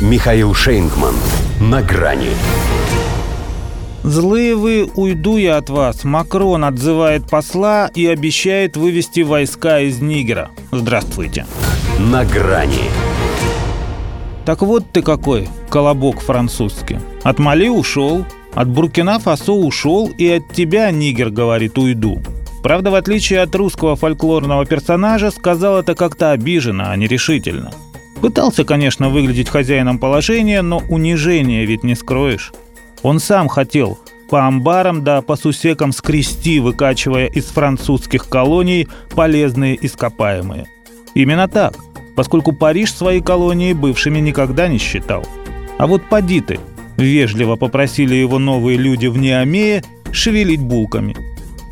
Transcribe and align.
Михаил 0.00 0.54
Шейнгман. 0.54 1.14
На 1.60 1.82
грани. 1.82 2.30
Злые 4.04 4.54
вы, 4.54 4.88
уйду 4.94 5.36
я 5.38 5.56
от 5.56 5.70
вас. 5.70 6.04
Макрон 6.04 6.64
отзывает 6.64 7.28
посла 7.28 7.90
и 7.92 8.06
обещает 8.06 8.76
вывести 8.76 9.22
войска 9.22 9.80
из 9.80 10.00
Нигера. 10.00 10.50
Здравствуйте. 10.70 11.46
На 11.98 12.24
грани. 12.24 12.84
Так 14.44 14.62
вот 14.62 14.84
ты 14.92 15.02
какой, 15.02 15.48
колобок 15.68 16.20
французский. 16.20 17.00
От 17.24 17.40
Мали 17.40 17.68
ушел, 17.68 18.24
от 18.54 18.68
Буркина-Фасо 18.68 19.50
ушел, 19.50 20.06
и 20.16 20.28
от 20.28 20.54
тебя, 20.54 20.92
Нигер, 20.92 21.30
говорит, 21.30 21.76
уйду. 21.76 22.22
Правда, 22.62 22.92
в 22.92 22.94
отличие 22.94 23.40
от 23.40 23.52
русского 23.56 23.96
фольклорного 23.96 24.64
персонажа, 24.64 25.32
сказал 25.32 25.80
это 25.80 25.96
как-то 25.96 26.30
обиженно, 26.30 26.92
а 26.92 26.96
не 26.96 27.08
решительно. 27.08 27.72
Пытался, 28.20 28.64
конечно, 28.64 29.08
выглядеть 29.08 29.48
хозяином 29.48 29.98
положения, 29.98 30.62
но 30.62 30.82
унижение 30.88 31.64
ведь 31.64 31.84
не 31.84 31.94
скроешь. 31.94 32.52
Он 33.02 33.20
сам 33.20 33.48
хотел 33.48 33.98
по 34.28 34.46
амбарам 34.46 35.04
да 35.04 35.22
по 35.22 35.36
сусекам 35.36 35.92
скрести, 35.92 36.60
выкачивая 36.60 37.26
из 37.26 37.46
французских 37.46 38.28
колоний 38.28 38.88
полезные 39.14 39.78
ископаемые. 39.80 40.66
Именно 41.14 41.48
так, 41.48 41.76
поскольку 42.16 42.52
Париж 42.52 42.92
свои 42.92 43.20
колонии 43.20 43.72
бывшими 43.72 44.18
никогда 44.18 44.68
не 44.68 44.78
считал. 44.78 45.24
А 45.78 45.86
вот 45.86 46.02
поди 46.08 46.40
ты, 46.40 46.58
вежливо 46.96 47.56
попросили 47.56 48.16
его 48.16 48.38
новые 48.38 48.76
люди 48.76 49.06
в 49.06 49.16
Неомее 49.16 49.84
шевелить 50.10 50.60
булками. 50.60 51.16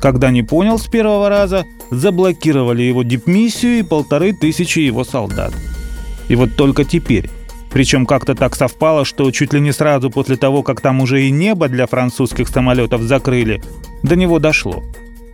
Когда 0.00 0.30
не 0.30 0.42
понял 0.42 0.78
с 0.78 0.88
первого 0.88 1.28
раза, 1.28 1.64
заблокировали 1.90 2.82
его 2.82 3.04
дипмиссию 3.04 3.78
и 3.78 3.82
полторы 3.82 4.32
тысячи 4.32 4.80
его 4.80 5.04
солдат. 5.04 5.54
И 6.32 6.34
вот 6.34 6.56
только 6.56 6.84
теперь. 6.84 7.28
Причем 7.70 8.06
как-то 8.06 8.34
так 8.34 8.56
совпало, 8.56 9.04
что 9.04 9.30
чуть 9.30 9.52
ли 9.52 9.60
не 9.60 9.70
сразу 9.70 10.08
после 10.08 10.36
того, 10.36 10.62
как 10.62 10.80
там 10.80 11.02
уже 11.02 11.26
и 11.26 11.30
небо 11.30 11.68
для 11.68 11.86
французских 11.86 12.48
самолетов 12.48 13.02
закрыли, 13.02 13.62
до 14.02 14.16
него 14.16 14.38
дошло. 14.38 14.82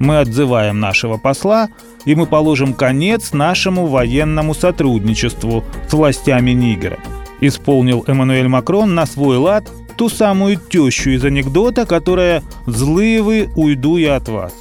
Мы 0.01 0.19
отзываем 0.19 0.81
нашего 0.81 1.17
посла, 1.17 1.69
и 2.05 2.17
мы 2.17 2.27
положим 2.27 2.75
конец 2.75 3.33
нашему 3.33 3.87
военному 3.87 4.55
сотрудничеству 4.55 5.63
с 5.89 5.93
властями 5.93 6.51
Нигера. 6.51 6.99
Исполнил 7.41 8.03
Эммануэль 8.09 8.49
Макрон 8.49 8.97
на 8.97 9.07
свой 9.07 9.37
лад 9.37 9.71
ту 9.97 10.09
самую 10.09 10.57
тещу 10.57 11.11
из 11.11 11.25
анекдота, 11.25 11.87
которая 11.87 12.43
«Злые 12.67 13.23
вы, 13.23 13.51
уйду 13.55 13.99
я 13.99 14.17
от 14.17 14.29
вас». 14.29 14.53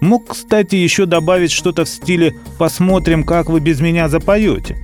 Мог, 0.00 0.26
кстати, 0.26 0.74
еще 0.74 1.06
добавить 1.06 1.50
что-то 1.50 1.86
в 1.86 1.88
стиле 1.88 2.34
«Посмотрим, 2.58 3.24
как 3.24 3.48
вы 3.48 3.60
без 3.60 3.80
меня 3.80 4.10
запоете». 4.10 4.76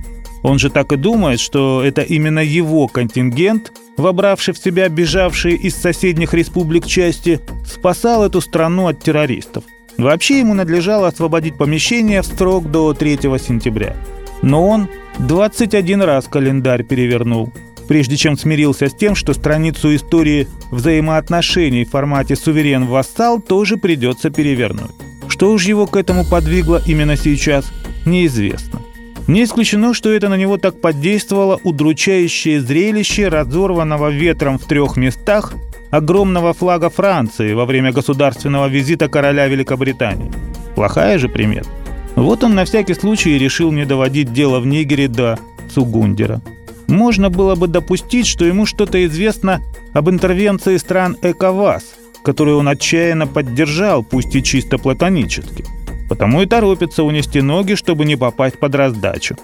Он 0.45 0.59
же 0.59 0.69
так 0.69 0.93
и 0.93 0.95
думает, 0.95 1.39
что 1.39 1.81
это 1.83 2.03
именно 2.03 2.37
его 2.37 2.87
контингент, 2.87 3.73
вобравший 3.97 4.53
в 4.53 4.59
себя 4.59 4.87
бежавшие 4.89 5.55
из 5.55 5.73
соседних 5.75 6.35
республик 6.35 6.85
части, 6.85 7.39
спасал 7.65 8.23
эту 8.23 8.41
страну 8.41 8.85
от 8.87 9.01
террористов. 9.01 9.63
Вообще 9.97 10.41
ему 10.41 10.53
надлежало 10.53 11.07
освободить 11.07 11.57
помещение 11.57 12.21
в 12.21 12.27
срок 12.27 12.69
до 12.69 12.93
3 12.93 13.17
сентября. 13.39 13.95
Но 14.43 14.67
он 14.67 14.87
21 15.17 16.03
раз 16.03 16.27
календарь 16.27 16.83
перевернул, 16.83 17.51
прежде 17.87 18.15
чем 18.15 18.37
смирился 18.37 18.87
с 18.87 18.93
тем, 18.93 19.15
что 19.15 19.33
страницу 19.33 19.95
истории 19.95 20.47
взаимоотношений 20.69 21.85
в 21.85 21.89
формате 21.89 22.35
суверен-вассал 22.35 23.41
тоже 23.41 23.77
придется 23.77 24.29
перевернуть. 24.29 24.91
Что 25.27 25.51
уж 25.51 25.65
его 25.65 25.87
к 25.87 25.95
этому 25.95 26.23
подвигло 26.23 26.83
именно 26.85 27.17
сейчас, 27.17 27.65
неизвестно. 28.05 28.79
Не 29.27 29.43
исключено, 29.43 29.95
что 29.95 30.11
это 30.11 30.29
на 30.29 30.37
него 30.37 30.57
так 30.57 30.79
подействовало 30.79 31.59
удручающее 31.63 32.61
зрелище 32.61 33.27
разорванного 33.27 34.09
ветром 34.09 34.59
в 34.59 34.65
трех 34.65 34.97
местах 34.97 35.53
огромного 35.89 36.53
флага 36.53 36.89
Франции 36.89 37.53
во 37.53 37.65
время 37.65 37.91
государственного 37.91 38.67
визита 38.67 39.07
короля 39.07 39.47
Великобритании. 39.47 40.31
Плохая 40.75 41.17
же 41.17 41.27
примета. 41.27 41.69
Вот 42.15 42.43
он 42.43 42.53
на 42.53 42.65
всякий 42.65 42.93
случай 42.93 43.37
решил 43.39 43.71
не 43.71 43.85
доводить 43.85 44.31
дело 44.31 44.59
в 44.59 44.67
Нигере 44.67 45.07
до 45.07 45.39
Цугундера. 45.73 46.41
Можно 46.87 47.31
было 47.31 47.55
бы 47.55 47.67
допустить, 47.67 48.27
что 48.27 48.45
ему 48.45 48.67
что-то 48.67 49.03
известно 49.05 49.61
об 49.93 50.07
интервенции 50.07 50.77
стран 50.77 51.17
ЭКОВАС, 51.23 51.95
которую 52.23 52.59
он 52.59 52.67
отчаянно 52.67 53.25
поддержал, 53.25 54.03
пусть 54.03 54.35
и 54.35 54.43
чисто 54.43 54.77
платонически– 54.77 55.65
Потому 56.09 56.41
и 56.41 56.45
торопится 56.45 57.03
унести 57.03 57.41
ноги, 57.41 57.75
чтобы 57.75 58.05
не 58.05 58.15
попасть 58.15 58.59
под 58.59 58.75
раздачу. 58.75 59.35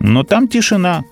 Но 0.00 0.22
там 0.22 0.48
тишина. 0.48 1.04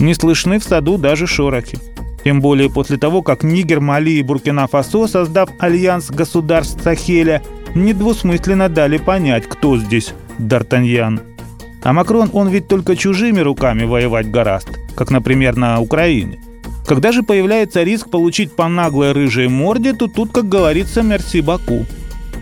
Не 0.00 0.14
слышны 0.14 0.58
в 0.58 0.64
саду 0.64 0.96
даже 0.96 1.26
шорохи. 1.26 1.78
Тем 2.24 2.40
более 2.40 2.70
после 2.70 2.98
того, 2.98 3.22
как 3.22 3.42
Нигер, 3.42 3.80
Мали 3.80 4.10
и 4.10 4.22
Буркина-Фасо, 4.22 5.06
создав 5.08 5.50
альянс 5.58 6.10
государств 6.10 6.82
Сахеля, 6.82 7.42
недвусмысленно 7.74 8.68
дали 8.68 8.98
понять, 8.98 9.46
кто 9.48 9.76
здесь 9.76 10.12
Д'Артаньян. 10.38 11.20
А 11.82 11.92
Макрон, 11.92 12.30
он 12.32 12.48
ведь 12.48 12.68
только 12.68 12.96
чужими 12.96 13.40
руками 13.40 13.84
воевать 13.84 14.30
гораст, 14.30 14.68
как, 14.94 15.10
например, 15.10 15.56
на 15.56 15.80
Украине. 15.80 16.38
Когда 16.86 17.12
же 17.12 17.22
появляется 17.22 17.82
риск 17.82 18.10
получить 18.10 18.54
по 18.56 18.68
наглой 18.68 19.12
рыжей 19.12 19.48
морде, 19.48 19.92
то 19.92 20.08
тут, 20.08 20.32
как 20.32 20.48
говорится, 20.48 21.02
мерси 21.02 21.40
Баку. 21.40 21.86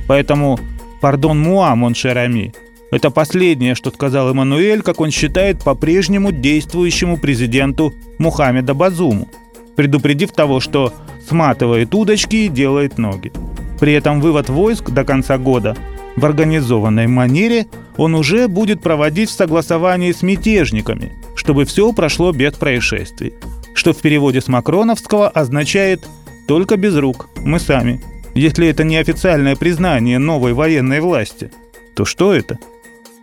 Поэтому 0.07 0.59
«Пардон, 1.01 1.41
муа, 1.41 1.75
моншерами». 1.75 2.55
Это 2.91 3.11
последнее, 3.11 3.75
что 3.75 3.91
сказал 3.91 4.31
Эммануэль, 4.31 4.83
как 4.83 5.01
он 5.01 5.11
считает, 5.11 5.63
по-прежнему 5.63 6.31
действующему 6.31 7.19
президенту 7.19 7.93
Мухаммеда 8.19 8.75
Базуму, 8.75 9.29
предупредив 9.75 10.33
того, 10.33 10.61
что 10.61 10.93
сматывает 11.29 11.95
удочки 11.95 12.37
и 12.37 12.49
делает 12.49 12.97
ноги. 12.97 13.33
При 13.81 13.93
этом 13.93 14.21
вывод 14.21 14.49
войск 14.49 14.91
до 14.91 15.05
конца 15.05 15.37
года 15.37 15.77
в 16.17 16.25
организованной 16.25 17.07
манере 17.09 17.67
он 17.99 18.15
уже 18.15 18.49
будет 18.49 18.81
проводить 18.81 19.29
в 19.29 19.35
согласовании 19.35 20.13
с 20.13 20.23
мятежниками, 20.23 21.13
чтобы 21.35 21.67
все 21.67 21.93
прошло 21.93 22.33
без 22.33 22.55
происшествий. 22.55 23.35
Что 23.75 23.93
в 23.93 23.99
переводе 23.99 24.41
с 24.41 24.49
макроновского 24.49 25.29
означает 25.29 26.09
«только 26.49 26.77
без 26.77 26.97
рук, 26.97 27.29
мы 27.37 27.61
сами». 27.61 28.01
Если 28.37 28.69
это 28.69 28.85
не 28.85 28.99
официальное 28.99 29.57
признание 29.57 30.19
новой 30.19 30.53
военной 30.53 31.01
власти, 31.01 31.51
то 31.95 32.05
что 32.05 32.35
это? 32.35 32.59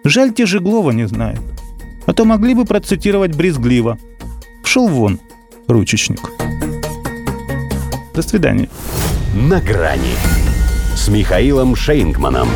Жаль, 0.03 0.33
те 0.33 0.47
Жеглова 0.47 0.89
не 0.89 1.07
знают. 1.07 1.39
А 2.07 2.13
то 2.13 2.25
могли 2.25 2.55
бы 2.55 2.65
процитировать 2.65 3.35
брезгливо. 3.35 3.99
Пшел 4.63 4.87
вон, 4.87 5.19
ручечник. 5.67 6.19
До 8.15 8.23
свидания. 8.23 8.69
На 9.35 9.61
грани 9.61 10.15
с 10.95 11.07
Михаилом 11.09 11.75
Шейнгманом. 11.75 12.49